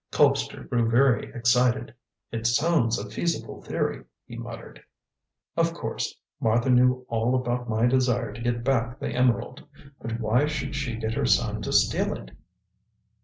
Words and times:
Colpster 0.11 0.67
grew 0.67 0.89
very 0.89 1.31
excited. 1.35 1.93
"It 2.31 2.47
sounds 2.47 2.97
a 2.97 3.07
feasible 3.07 3.61
theory," 3.61 4.03
he 4.25 4.35
muttered. 4.35 4.81
"Of 5.55 5.75
course, 5.75 6.15
Martha 6.39 6.71
knew 6.71 7.05
all 7.07 7.35
about 7.35 7.69
my 7.69 7.85
desire 7.85 8.33
to 8.33 8.41
get 8.41 8.63
back 8.63 8.97
the 8.97 9.09
emerald. 9.11 9.63
But 10.01 10.19
why 10.19 10.47
should 10.47 10.73
she 10.75 10.95
get 10.95 11.13
her 11.13 11.27
son 11.27 11.61
to 11.61 11.71
steal 11.71 12.15
it? 12.15 12.31